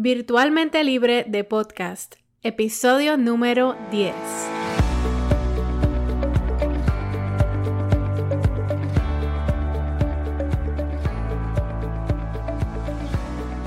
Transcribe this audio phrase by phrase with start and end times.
[0.00, 2.14] Virtualmente Libre de Podcast,
[2.44, 4.14] episodio número 10.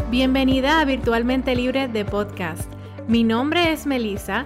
[0.10, 2.72] Bienvenida a Virtualmente Libre de Podcast.
[3.10, 4.46] Mi nombre es Melissa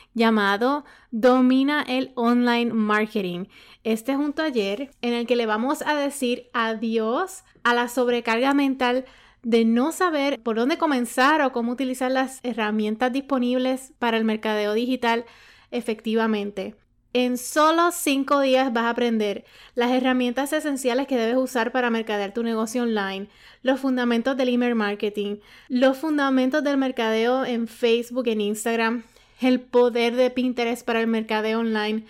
[0.13, 3.45] llamado Domina el Online Marketing.
[3.83, 8.53] Este es un taller en el que le vamos a decir adiós a la sobrecarga
[8.53, 9.05] mental
[9.43, 14.73] de no saber por dónde comenzar o cómo utilizar las herramientas disponibles para el mercadeo
[14.73, 15.25] digital
[15.71, 16.75] efectivamente.
[17.13, 19.43] En solo cinco días vas a aprender
[19.75, 23.27] las herramientas esenciales que debes usar para mercadear tu negocio online,
[23.63, 25.37] los fundamentos del email marketing,
[25.67, 29.03] los fundamentos del mercadeo en Facebook, en Instagram,
[29.41, 32.05] el poder de Pinterest para el mercadeo online,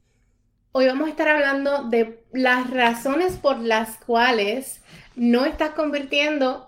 [0.72, 4.82] Hoy vamos a estar hablando de las razones por las cuales
[5.16, 6.68] no estás convirtiendo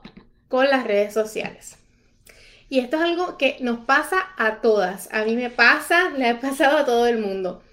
[0.49, 1.79] con las redes sociales.
[2.69, 5.11] Y esto es algo que nos pasa a todas.
[5.11, 7.63] A mí me pasa, le ha pasado a todo el mundo.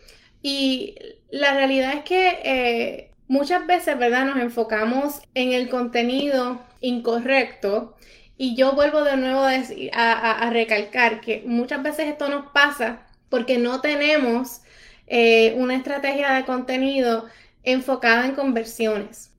[0.40, 0.94] Y
[1.30, 4.24] la realidad es que eh, muchas veces, ¿verdad?
[4.26, 7.96] Nos enfocamos en el contenido incorrecto.
[8.36, 9.46] Y yo vuelvo de nuevo
[9.92, 14.62] a, recalcar que muchas veces esto nos pasa porque no tenemos
[15.06, 17.26] eh, una estrategia de contenido
[17.62, 19.30] enfocada en conversiones.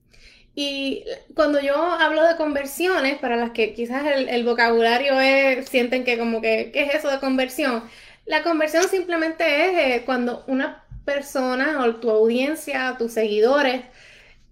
[0.54, 1.04] Y
[1.34, 6.40] cuando yo hablo de conversiones, para las que quizás el, vocabulario es, sienten que como
[6.40, 7.84] que, ¿qué es eso de conversión?
[8.24, 13.82] La conversión simplemente es eh, cuando una persona o tu audiencia, tus seguidores,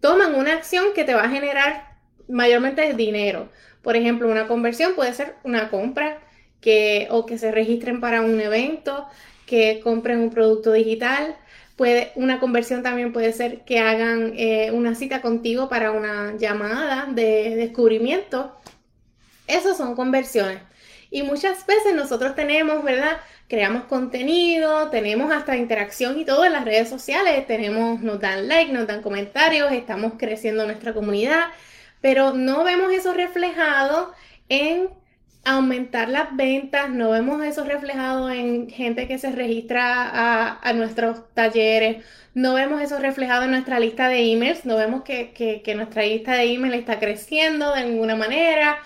[0.00, 1.96] toman una acción que te va a generar
[2.28, 3.48] mayormente dinero.
[3.82, 6.20] Por ejemplo, una conversión puede ser una compra
[6.60, 9.06] que, o que se registren para un evento,
[9.46, 11.36] que compren un producto digital,
[12.14, 17.56] una conversión también puede ser que hagan eh, una cita contigo para una llamada de
[17.56, 18.54] descubrimiento.
[19.46, 20.58] Esas son conversiones.
[21.10, 23.18] Y muchas veces nosotros tenemos, ¿verdad?
[23.50, 27.48] Creamos contenido, tenemos hasta interacción y todo en las redes sociales.
[27.48, 31.46] Tenemos, nos dan like, nos dan comentarios, estamos creciendo nuestra comunidad,
[32.00, 34.12] pero no vemos eso reflejado
[34.48, 34.90] en
[35.44, 42.04] aumentar las ventas, no vemos eso reflejado en gente que se registra a, nuestros talleres,
[42.34, 46.44] no vemos eso reflejado en nuestra lista de emails, no vemos que, nuestra lista de
[46.54, 48.78] emails está creciendo de ninguna manera,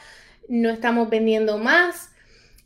[0.49, 2.14] no estamos vendiendo más.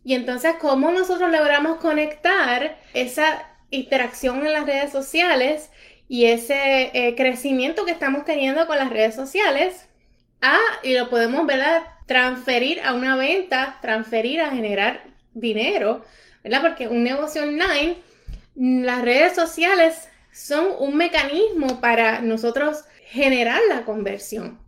[0.09, 5.69] Y entonces, ¿cómo nosotros logramos conectar esa interacción en las redes sociales
[6.09, 9.87] y ese eh, crecimiento que estamos teniendo con las redes sociales?
[10.41, 11.83] Ah, y lo podemos, ¿verdad?
[12.07, 15.03] transferir a una venta, transferir a generar
[15.35, 16.07] dinero,
[16.43, 16.63] ¿verdad?
[16.63, 17.99] Porque un negocio online,
[18.55, 24.59] las redes sociales son un mecanismo para nosotros generar la conversión.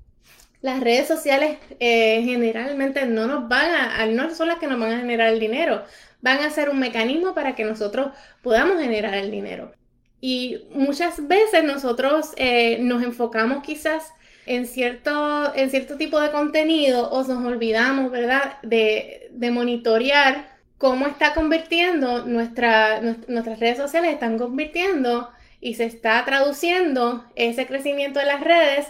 [0.62, 4.92] Las redes sociales eh, generalmente no nos van a, no son las que nos van
[4.92, 5.84] a generar el dinero,
[6.20, 8.08] van a ser un mecanismo para que nosotros
[8.42, 9.72] podamos generar el dinero.
[10.20, 14.12] Y muchas veces nosotros eh, nos enfocamos quizás
[14.46, 21.34] en cierto, en cierto tipo de contenido o nos olvidamos, ¿verdad?, de, monitorear cómo está
[21.34, 25.30] convirtiendo nuestra, nuestras redes sociales, están convirtiendo
[25.60, 28.88] y se está traduciendo ese crecimiento de las redes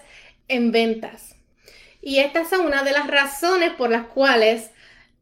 [0.48, 1.36] en ventas.
[2.02, 4.70] Y estas son una de las razones por las cuales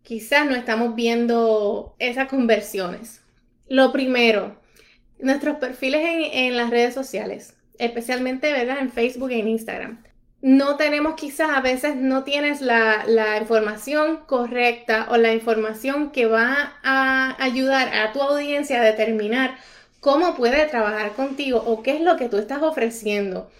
[0.02, 3.22] quizás no estamos viendo esas conversiones.
[3.68, 4.60] Lo primero,
[5.18, 6.02] nuestros perfiles
[6.32, 8.78] en, las redes sociales, especialmente ¿verdad?
[8.80, 10.08] en Facebook e en Instagram
[10.40, 13.04] no tenemos quizás, a veces no tienes la,
[13.40, 19.56] información correcta o la información que va a ayudar a tu audiencia a determinar
[20.00, 23.50] cómo puede trabajar contigo o qué es lo que tú estás ofreciendo.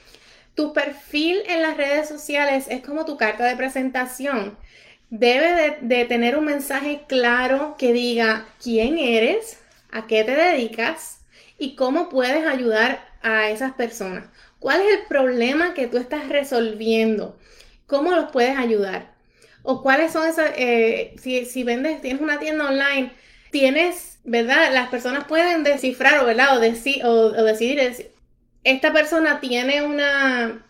[0.58, 4.58] Tu perfil en las redes sociales es como tu carta de presentación.
[5.08, 9.60] Debe de, tener un mensaje claro que diga quién eres,
[9.92, 11.20] a qué te dedicas
[11.60, 14.24] y cómo puedes ayudar a esas personas.
[14.58, 17.38] ¿Cuál es el problema que tú estás resolviendo?
[17.86, 19.12] ¿Cómo los puedes ayudar?
[19.62, 23.12] O cuáles son esas, eh, si, si vendes, tienes una tienda online,
[23.52, 24.72] tienes, ¿verdad?
[24.72, 26.56] Las personas pueden descifrar, ¿verdad?
[26.56, 27.78] O, decir, o, decidir,
[28.64, 30.62] esta persona tiene una,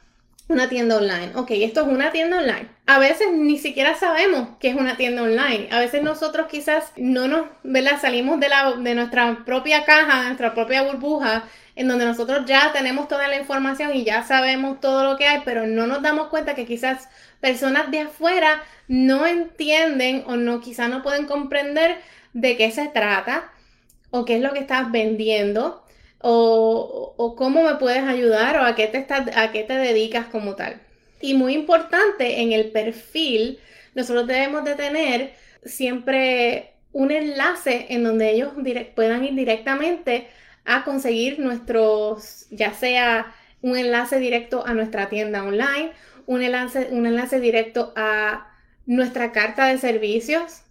[0.49, 1.33] una tienda online.
[1.35, 2.69] Ok, esto es una tienda online.
[2.87, 5.69] A veces ni siquiera sabemos que es una tienda online.
[5.71, 8.01] A veces nosotros quizás no nos, ¿verdad?
[8.01, 11.45] Salimos de, la, de nuestra propia caja, de nuestra propia burbuja,
[11.77, 15.43] en donde nosotros ya tenemos toda la información y ya sabemos todo lo que hay,
[15.45, 17.09] pero no nos damos cuenta que quizás
[17.41, 22.01] personas de afuera no entienden o no, quizás no pueden comprender
[22.33, 23.53] de qué se trata
[24.11, 25.85] o qué es lo que estás vendiendo
[26.21, 30.57] o, cómo me puedes ayudar o a qué, te estás, a qué te dedicas como
[30.57, 30.81] tal.
[31.21, 33.59] Y muy importante, en el perfil,
[33.95, 35.35] nosotros debemos de tener
[35.65, 38.53] siempre un enlace en donde ellos
[38.95, 40.29] puedan ir directamente
[40.65, 45.93] a conseguir nuestros, ya sea un enlace directo a nuestra tienda online,
[46.27, 48.51] un enlace, un enlace directo a
[48.87, 50.63] nuestra carta de servicios,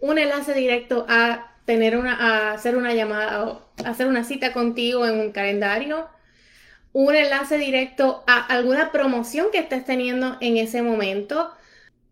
[0.00, 5.30] un enlace directo a tener una, hacer una llamada hacer una cita contigo en un
[5.30, 6.08] calendario,
[6.92, 11.52] un enlace directo a alguna promoción que estés teniendo en ese momento.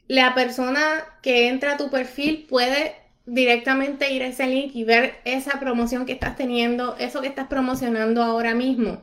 [0.06, 2.94] La persona que entra a tu perfil puede
[3.26, 7.49] directamente ir a ese link y ver esa promoción que estás teniendo, eso que estás
[7.49, 9.02] promocionando ahora mismo.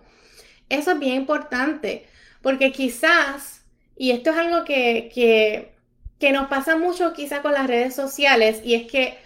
[0.70, 2.06] Eso es bien importante,
[2.42, 3.66] porque quizás,
[3.98, 5.74] y esto es algo que, que,
[6.18, 9.25] que nos pasa mucho quizás con las redes sociales, y es que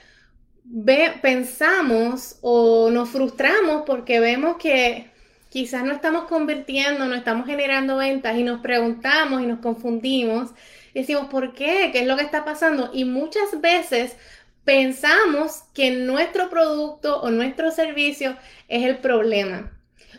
[1.22, 5.10] pensamos o nos frustramos porque vemos que
[5.50, 10.52] quizás no estamos convirtiendo, no estamos generando ventas y nos preguntamos y nos confundimos.
[10.94, 11.90] Y decimos, ¿por qué?
[11.92, 12.92] ¿Qué es lo que está pasando?
[12.94, 14.16] Y muchas veces
[14.64, 18.36] pensamos que nuestro producto o nuestro servicio
[18.68, 19.72] es el problema.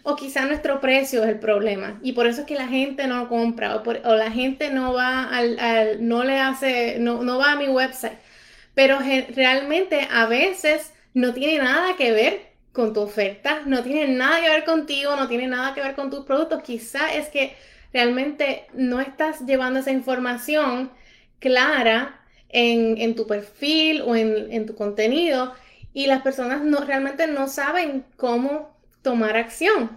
[0.03, 2.00] O quizás nuestro precio es el problema.
[2.03, 5.99] Y por eso es que la gente no compra o, la gente no va al,
[6.00, 8.19] no le hace, no, no va a mi website
[8.81, 8.99] pero
[9.35, 14.49] realmente a veces no tiene nada que ver con tu oferta, no tiene nada que
[14.49, 16.62] ver contigo, no tiene nada que ver con tus productos.
[16.62, 17.55] Quizá es que
[17.93, 20.91] realmente no estás llevando esa información
[21.41, 25.53] clara en, tu perfil o en, tu contenido
[25.93, 29.91] y las personas no, realmente no saben cómo tomar acción.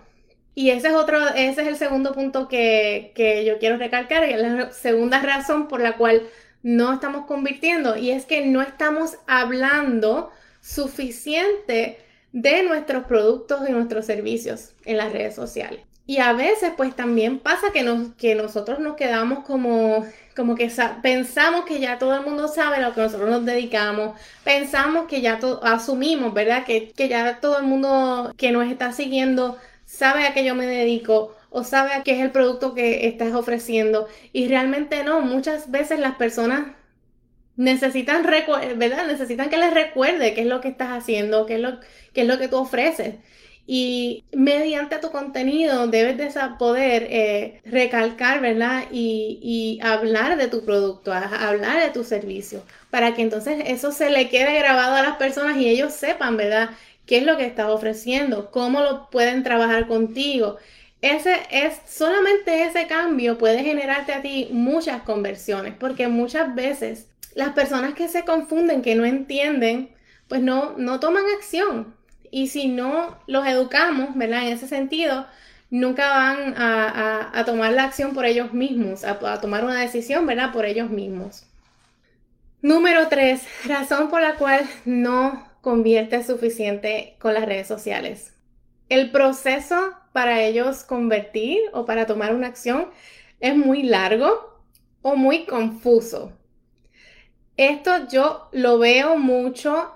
[0.56, 4.34] Y ese es otro, ese es el segundo punto que, que yo quiero recalcar, y
[4.34, 6.24] es la segunda razón por la cual
[6.64, 10.32] no estamos convirtiendo y es que no estamos hablando
[10.62, 12.00] suficiente
[12.32, 15.82] de nuestros productos y nuestros servicios en las redes sociales.
[16.06, 20.06] Y a veces pues también pasa que, nos, que nosotros nos quedamos como,
[20.36, 20.70] como que
[21.02, 25.22] pensamos que ya todo el mundo sabe a lo que nosotros nos dedicamos, pensamos que
[25.22, 26.66] ya asumimos, ¿verdad?
[26.66, 30.66] Que, que ya todo el mundo que nos está siguiendo sabe a qué yo me
[30.66, 34.08] dedico o sabe a qué es el producto que estás ofreciendo.
[34.34, 36.74] Y realmente no, muchas veces las personas
[37.56, 38.24] necesitan.
[38.24, 41.80] Necesitan que les recuerde qué es lo que estás haciendo, qué es lo,
[42.14, 43.16] qué es lo que tú ofreces.
[43.66, 46.30] Y mediante tu contenido debes de
[46.60, 48.86] poder eh, recalcar, ¿verdad?
[48.92, 54.10] Y, y, hablar de tu producto, hablar de tu servicio, para que entonces eso se
[54.10, 56.72] le quede grabado a las personas y ellos sepan, ¿verdad?
[57.06, 58.52] ¿Qué es lo que estás ofreciendo?
[58.52, 60.58] ¿Cómo lo pueden trabajar contigo?
[61.04, 67.50] Ese es solamente ese cambio puede generarte a ti muchas conversiones, porque muchas veces las
[67.50, 69.90] personas que se confunden, que no entienden,
[70.30, 71.94] pues no, no toman acción.
[72.32, 74.48] Y si no los educamos, ¿verdad?
[74.48, 75.28] En ese sentido,
[75.70, 80.54] nunca van a, tomar la acción por ellos mismos, a, tomar una decisión, ¿verdad?
[80.54, 81.46] Por ellos mismos.
[82.62, 88.33] Número tres, razón por la cual no convierte suficiente con las redes sociales.
[88.94, 92.90] El proceso para ellos convertir o para tomar una acción
[93.40, 94.62] es muy largo
[95.02, 96.32] o muy confuso.
[97.58, 99.92] Esto yo lo veo mucho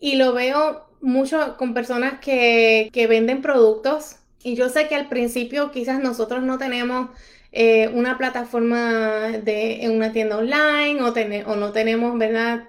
[0.00, 5.70] y lo veo mucho con personas que, venden productos y yo sé que al principio
[5.70, 7.10] quizás nosotros no tenemos
[7.52, 12.68] eh, una plataforma de, en una tienda online o, no tenemos, ¿verdad?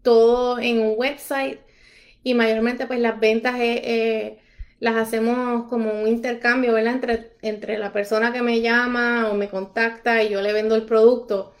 [0.00, 1.60] Todo en un website
[2.22, 4.38] y mayormente pues las ventas eh,
[4.80, 6.94] las hacemos como un intercambio, ¿verdad?
[6.94, 10.84] Entre, entre la persona que me llama o me contacta y yo le vendo el
[10.84, 11.54] producto.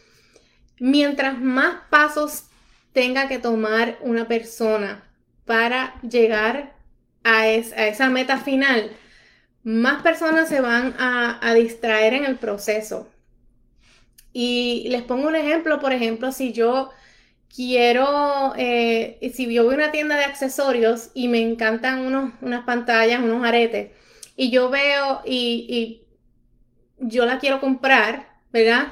[0.78, 2.44] Mientras más pasos
[2.92, 5.04] tenga que tomar una persona
[5.44, 6.74] para llegar
[7.24, 8.92] a, esa meta final,
[9.64, 13.08] más personas se van a, distraer en el proceso.
[14.32, 16.90] Y les pongo un ejemplo, por ejemplo, si yo
[17.54, 22.64] quiero, eh, si yo voy a una tienda de accesorios y me encantan unos, unas
[22.64, 23.90] pantallas, unos aretes,
[24.36, 26.04] y yo veo y,
[27.00, 28.88] yo la quiero comprar, ¿verdad?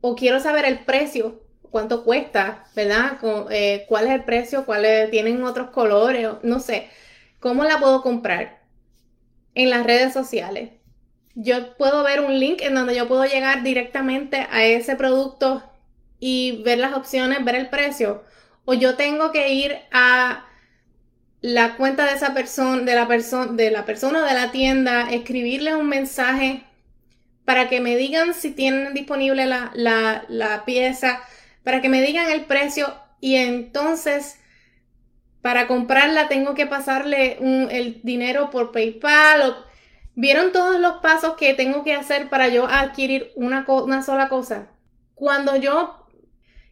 [0.00, 3.18] O quiero saber el precio, cuánto cuesta, ¿verdad?
[3.50, 4.66] Eh, ¿Cuál es el precio?
[4.66, 6.28] ¿Cuáles tienen otros colores?
[6.42, 6.88] No sé.
[7.38, 8.62] ¿Cómo la puedo comprar?
[9.54, 10.70] En las redes sociales.
[11.36, 15.69] Yo puedo ver un link en donde yo puedo llegar directamente a ese producto
[16.20, 18.22] y ver las opciones, ver el precio.
[18.64, 20.46] O yo tengo que ir a
[21.40, 25.74] la cuenta de esa persona, de la persona, de la persona de la tienda, escribirle
[25.74, 26.64] un mensaje
[27.44, 31.20] para que me digan si tienen disponible la, la pieza,
[31.64, 34.36] para que me digan el precio y entonces
[35.42, 37.38] para comprarla tengo que pasarle
[37.70, 39.56] el dinero por PayPal.
[40.14, 44.68] ¿Vieron todos los pasos que tengo que hacer para yo adquirir una, una sola cosa?
[45.14, 45.99] Cuando yo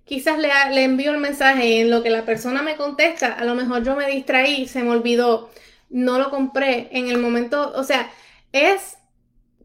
[0.08, 3.44] quizás le, le envío el mensaje y en lo que la persona me contesta, a
[3.44, 5.50] lo mejor yo me distraí, se me olvidó,
[5.90, 8.10] no lo compré en el momento, o sea,
[8.52, 8.96] es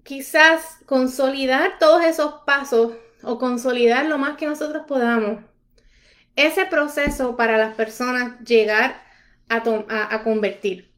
[0.04, 2.92] quizás consolidar todos esos pasos
[3.24, 5.40] o consolidar lo más que nosotros podamos
[6.36, 9.02] ese proceso para las personas llegar
[9.50, 10.92] a, convertir.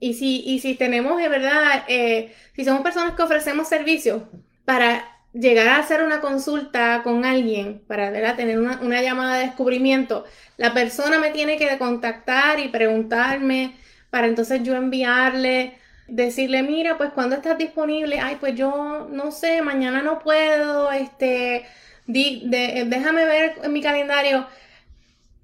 [0.00, 4.22] Y si, si tenemos de verdad, eh, si somos personas que ofrecemos servicios
[4.64, 10.24] para llegar a hacer una consulta con alguien, para tener una, llamada de descubrimiento,
[10.56, 13.76] la persona me tiene que contactar y preguntarme
[14.10, 19.62] para entonces yo enviarle, decirle, mira, pues cuando estás disponible, ay, pues yo no sé,
[19.62, 21.64] mañana no puedo, este,
[22.06, 24.46] déjame ver en mi calendario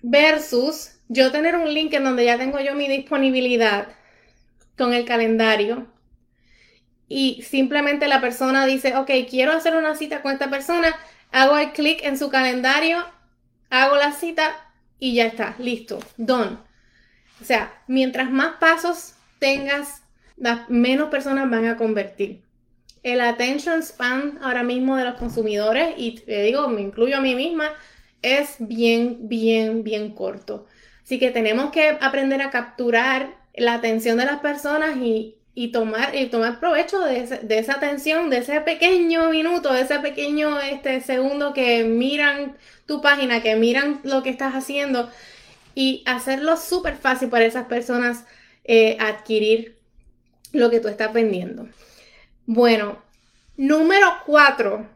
[0.02, 3.88] versus yo tener un link en donde ya tengo yo mi disponibilidad
[4.76, 5.86] con el calendario
[7.08, 10.94] y simplemente la persona dice, ok, quiero hacer una cita con esta persona,
[11.30, 13.04] hago el clic en su calendario,
[13.70, 14.54] hago la cita
[14.98, 16.58] y ya está, listo, done.
[17.40, 20.02] O sea, mientras más pasos tengas,
[20.68, 22.42] menos personas van a convertir.
[23.02, 27.36] El attention span ahora mismo de los consumidores, y te digo, me incluyo a mí
[27.36, 27.72] misma,
[28.22, 30.66] es bien, bien, bien corto.
[31.04, 35.36] Así que tenemos que aprender a capturar la atención de las personas y,
[35.68, 41.00] tomar, y tomar provecho de, esa atención, de ese pequeño minuto, de ese pequeño este,
[41.00, 45.10] segundo que miran tu página, que miran lo que estás haciendo
[45.74, 48.24] y hacerlo súper fácil para esas personas
[48.64, 49.78] eh, adquirir
[50.52, 51.66] lo que tú estás vendiendo.
[52.44, 53.02] Bueno,
[53.56, 54.86] número cuatro,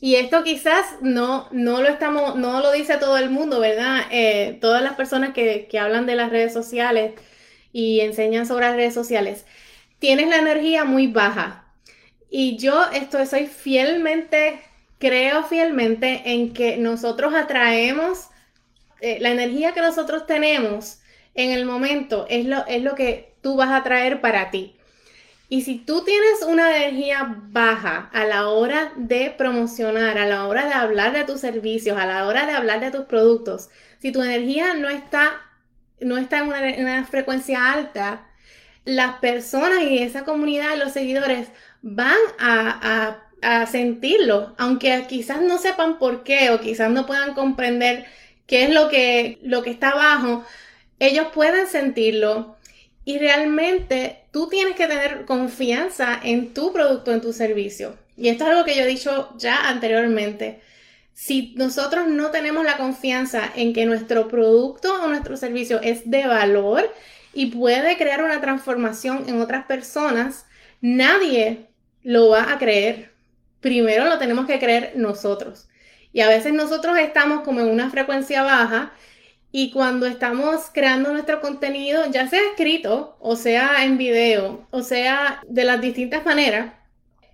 [0.00, 4.06] y esto quizás no, no lo estamos, no lo dice todo el mundo, ¿verdad?
[4.10, 7.12] Eh, todas las personas que, que hablan de las redes sociales
[7.72, 9.44] y enseñan sobre las redes sociales,
[10.00, 11.72] tienes la energía muy baja.
[12.28, 14.60] Y yo esto soy fielmente,
[14.98, 18.26] creo fielmente en que nosotros atraemos
[19.00, 20.98] eh, la energía que nosotros tenemos
[21.34, 24.76] en el momento es lo, es lo que tú vas a traer para ti.
[25.48, 30.66] Y si tú tienes una energía baja a la hora de promocionar, a la hora
[30.66, 34.22] de hablar de tus servicios, a la hora de hablar de tus productos, si tu
[34.22, 35.42] energía no está,
[36.00, 38.28] no está en una, frecuencia alta,
[38.90, 41.48] las personas y esa comunidad, los seguidores,
[41.82, 43.26] van a,
[43.70, 48.04] sentirlo, aunque quizás no sepan por qué o quizás no puedan comprender
[48.46, 50.44] qué es lo que, lo que está abajo,
[50.98, 52.58] ellos pueden sentirlo
[53.06, 57.96] y realmente tú tienes que tener confianza en tu producto, en tu servicio.
[58.14, 60.60] Y esto es algo que yo he dicho ya anteriormente.
[61.14, 66.26] Si nosotros no tenemos la confianza en que nuestro producto o nuestro servicio es de
[66.26, 66.92] valor
[67.32, 70.46] y puede crear una transformación en otras personas,
[70.80, 71.68] nadie
[72.02, 73.12] lo va a creer.
[73.60, 75.68] Primero lo tenemos que creer nosotros.
[76.12, 78.92] Y a veces nosotros estamos como en una frecuencia baja
[79.52, 85.40] y cuando estamos creando nuestro contenido, ya sea escrito, o sea en video, o sea
[85.46, 86.72] de las distintas maneras,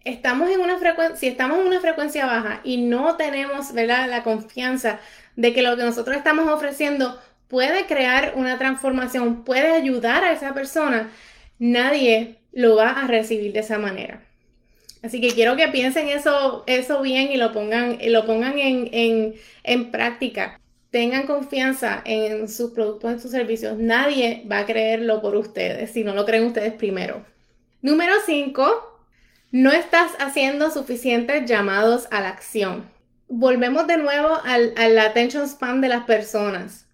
[0.04, 5.00] estamos en una frecuencia, si estamos en una frecuencia baja y no tenemos la confianza
[5.36, 10.54] de que lo que nosotros estamos ofreciendo puede crear una transformación, puede ayudar a esa
[10.54, 11.10] persona,
[11.58, 14.22] nadie lo va a recibir de esa manera.
[15.02, 19.34] Así que quiero que piensen eso, eso bien y lo pongan, lo pongan en, en,
[19.62, 20.58] en práctica
[20.96, 23.76] tengan confianza en sus productos, en sus servicios.
[23.76, 27.22] Nadie va a creerlo por ustedes si no lo creen ustedes primero.
[27.82, 28.98] Número 5.
[29.52, 32.88] No estás haciendo suficientes llamados a la acción.
[33.28, 36.85] Volvemos de nuevo al, attention span de las personas.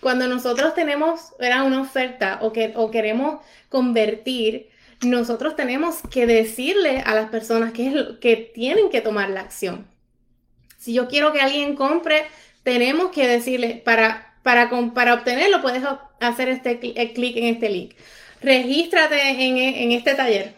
[0.00, 4.70] Cuando nosotros tenemos una oferta o, que, o queremos convertir,
[5.02, 9.86] nosotros tenemos que decirle a las personas que, que tienen que tomar la acción.
[10.78, 12.24] Si yo quiero que alguien compre,
[12.62, 15.82] tenemos que decirle, para, para, para obtenerlo puedes
[16.20, 17.94] hacer este clic en este link.
[18.42, 20.54] Regístrate en, en este taller.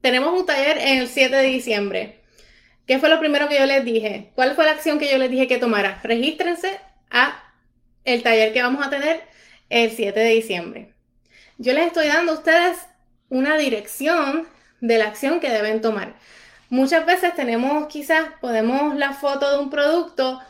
[0.00, 2.20] Tenemos un taller el 7 de diciembre.
[2.86, 4.30] ¿Qué fue lo primero que yo les dije?
[4.34, 6.00] ¿Cuál fue la acción que yo les dije que tomara?
[6.02, 6.78] Regístrense
[7.10, 7.43] a
[8.04, 9.22] el taller que vamos a tener
[9.70, 10.92] el 7 de diciembre.
[11.58, 12.78] Yo les estoy dando a ustedes
[13.28, 14.46] una dirección
[14.80, 16.14] de la acción que deben tomar.
[16.68, 20.40] Muchas veces tenemos quizás, podemos la foto de un producto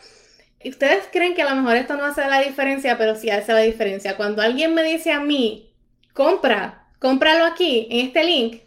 [0.62, 3.52] y ustedes creen que a lo mejor esto no hace la diferencia, pero sí hace
[3.52, 4.16] la diferencia.
[4.16, 5.70] Cuando alguien me dice a mí,
[6.14, 8.62] compra, cómpralo aquí, en este link,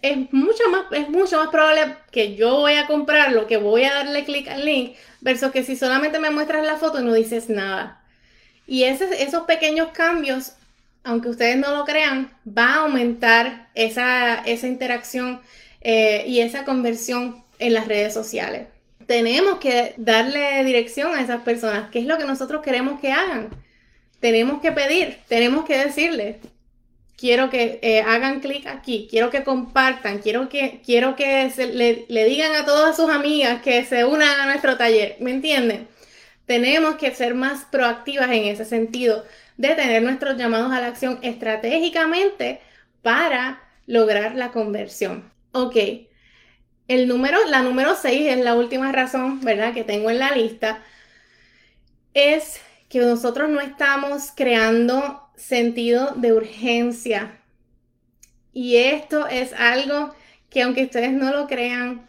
[0.00, 3.92] es mucho más, es mucho más probable que yo voy a comprarlo, que voy a
[3.92, 7.50] darle clic al link, versus que si solamente me muestras la foto y no dices
[7.50, 7.97] nada.
[8.70, 10.52] Y esos pequeños cambios,
[11.02, 15.40] aunque ustedes no lo crean, va a aumentar esa, interacción
[15.80, 18.66] eh, y esa conversión en las redes sociales.
[19.06, 23.48] Tenemos que darle dirección a esas personas, qué es lo que nosotros queremos que hagan.
[24.20, 26.36] Tenemos que pedir, tenemos que decirles,
[27.16, 32.24] quiero que eh, hagan clic aquí, quiero que compartan, quiero que, quiero que le, le,
[32.26, 35.88] digan a todas sus amigas que se unan a nuestro taller, ¿me entienden?
[36.48, 39.26] Tenemos que ser más proactivas en ese sentido,
[39.58, 42.62] de tener nuestros llamados a la acción estratégicamente
[43.02, 45.30] para lograr la conversión.
[45.52, 45.76] Ok,
[46.88, 49.74] el número, la número 6 es la última razón, ¿verdad?
[49.74, 50.82] Que tengo en la lista,
[52.14, 57.42] es que nosotros no estamos creando sentido de urgencia.
[58.54, 60.14] Y esto es algo
[60.48, 62.08] que aunque ustedes no lo crean,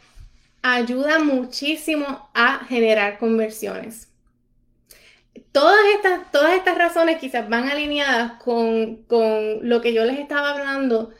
[0.61, 4.08] ayuda muchísimo a generar conversiones.
[5.51, 9.05] Todas estas, todas estas razones quizás van alineadas con,
[9.61, 11.11] lo que yo les estaba hablando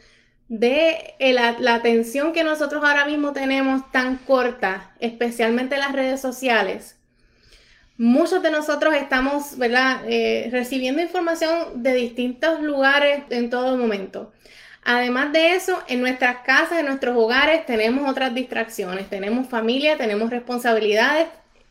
[0.47, 6.21] de la, la, atención que nosotros ahora mismo tenemos tan corta, especialmente en las redes
[6.21, 6.99] sociales.
[7.97, 14.31] Muchos de nosotros estamos, ¿verdad?, eh, recibiendo información de distintos lugares en todo momento.
[14.83, 19.09] Además de eso, en nuestras casas, en nuestros hogares, tenemos otras distracciones.
[19.09, 21.27] Tenemos familia, tenemos responsabilidades,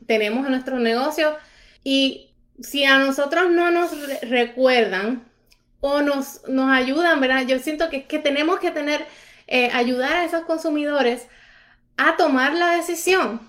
[0.06, 1.35] tenemos nuestros negocios
[1.83, 2.27] y
[2.61, 3.90] si a nosotros no nos
[4.23, 5.25] recuerdan
[5.81, 7.47] o nos, nos ayudan, ¿verdad?
[7.47, 9.07] Yo siento que, que tenemos que tener,
[9.47, 11.29] eh, ayudar a esos consumidores
[11.97, 13.40] a tomar la decisión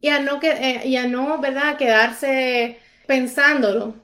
[0.00, 1.76] y a no, que, eh, y a no ¿verdad?
[1.76, 3.94] quedarse pensándolo.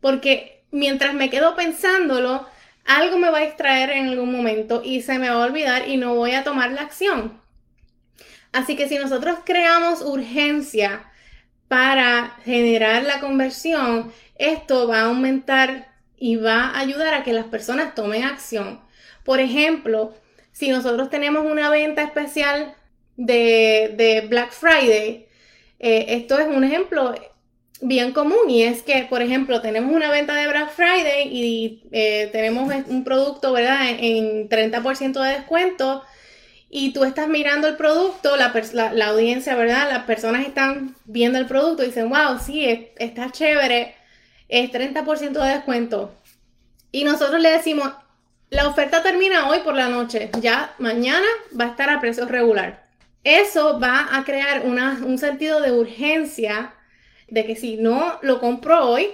[0.00, 2.46] Porque mientras me quedo pensándolo,
[2.84, 5.96] algo me va a extraer en algún momento y se me va a olvidar y
[5.96, 7.40] no voy a tomar la acción.
[8.52, 11.11] Así que si nosotros creamos urgencia,
[11.72, 17.46] para generar la conversión, esto va a aumentar y va a ayudar a que las
[17.46, 18.78] personas tomen acción.
[19.24, 20.12] Por ejemplo,
[20.52, 22.74] si nosotros tenemos una venta especial
[23.16, 25.26] de, Black Friday,
[25.78, 27.14] eh, esto es un ejemplo
[27.80, 32.28] bien común y es que, por ejemplo, tenemos una venta de Black Friday y eh,
[32.32, 36.02] tenemos un producto, ¿verdad?, en 30% de descuento
[36.74, 38.50] y tú estás mirando el producto, la,
[38.94, 39.90] la, audiencia, ¿verdad?
[39.90, 43.94] Las personas están viendo el producto y dicen, wow, sí, está chévere,
[44.48, 46.14] es 30% de descuento.
[46.90, 47.92] Y nosotros le decimos,
[48.48, 51.26] la oferta termina hoy por la noche, ya mañana
[51.58, 52.86] va a estar a precio regular.
[53.22, 56.72] Eso va a crear un sentido de urgencia
[57.28, 59.10] de que si no lo compro hoy,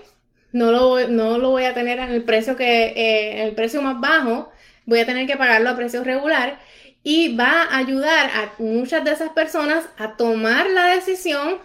[0.53, 4.01] no lo, no lo voy a tener en el precio que, eh, el precio más
[4.01, 4.49] bajo,
[4.87, 6.68] voy a tener que pagarlo a precio regular
[7.03, 11.59] y va a ayudar a muchas de esas personas a tomar la decisión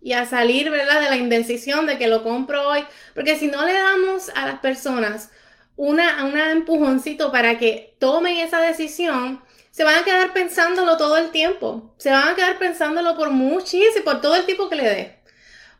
[0.00, 3.72] y a salir, de la indecisión de que lo compro hoy, porque si no le
[3.72, 5.30] damos a las personas
[5.76, 11.30] una, un empujoncito para que tomen esa decisión, se van a quedar pensándolo todo el
[11.30, 15.18] tiempo, se van a quedar pensándolo por muchísimo, por todo el tiempo que le dé,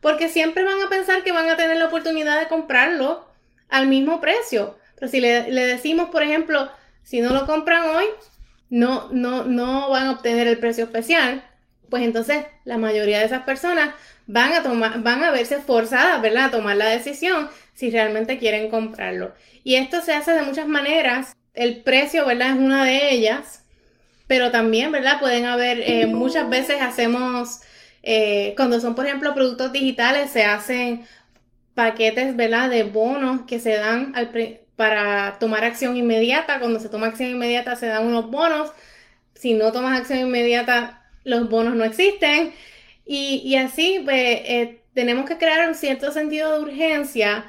[0.01, 3.27] porque siempre van a pensar que van a tener la oportunidad de comprarlo
[3.68, 6.71] al mismo precio, pero si le decimos, por ejemplo,
[7.03, 8.05] si no lo compran hoy,
[8.70, 11.44] no, no, no van a obtener el precio especial,
[11.88, 13.94] pues entonces la mayoría de esas personas
[14.26, 16.46] van a tomar, van a verse forzadas, ¿verdad?
[16.46, 19.33] A tomar la decisión si realmente quieren comprarlo.
[19.64, 21.35] Y esto se hace de muchas maneras.
[21.54, 22.50] El precio, ¿verdad?
[22.50, 23.64] Es una de ellas.
[24.26, 25.18] Pero también, ¿verdad?
[25.18, 27.61] Pueden haber, eh, muchas veces hacemos,
[28.02, 31.07] eh, cuando son, por ejemplo, productos digitales, se hacen
[31.74, 32.68] paquetes, ¿verdad?
[32.68, 34.31] De bonos que se dan al,
[34.79, 36.61] para tomar acción inmediata.
[36.61, 38.71] Cuando se toma acción inmediata se dan unos bonos.
[39.35, 42.53] Si no tomas acción inmediata, los bonos no existen.
[43.05, 47.47] Y, así, pues, eh, tenemos que crear un cierto sentido de urgencia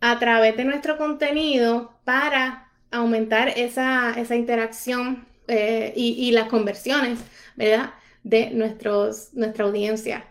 [0.00, 7.18] a través de nuestro contenido para aumentar esa, interacción eh, y, y, las conversiones,
[7.56, 7.94] ¿verdad?
[8.22, 10.24] De nuestros, nuestra audiencia.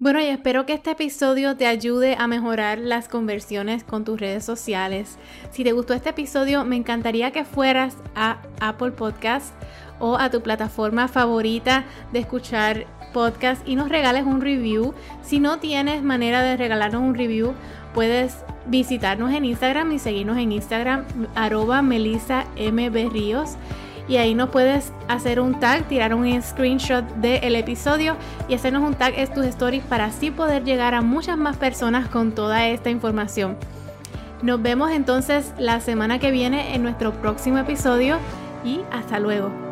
[0.00, 4.42] Bueno, y espero que este episodio te ayude a mejorar las conversiones con tus redes
[4.42, 5.18] sociales.
[5.50, 9.52] Si te gustó este episodio, me encantaría que fueras a Apple Podcast
[9.98, 11.84] o a tu plataforma favorita
[12.14, 14.94] de escuchar podcast y nos regales un review.
[15.20, 17.52] Si no tienes manera de regalarnos un review,
[17.92, 22.46] puedes visitarnos en Instagram y seguirnos en Instagram arroba Melissa
[24.10, 28.16] y ahí nos puedes hacer un tag, tirar un screenshot del episodio
[28.48, 32.08] y hacernos un tag en tus stories para así poder llegar a muchas más personas
[32.08, 33.56] con toda esta información.
[34.42, 38.16] Nos vemos entonces la semana que viene en nuestro próximo episodio
[38.64, 39.69] y hasta luego.